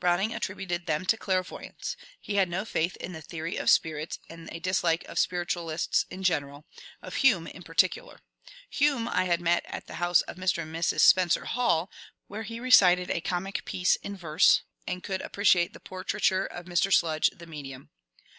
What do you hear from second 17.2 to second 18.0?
the Medium."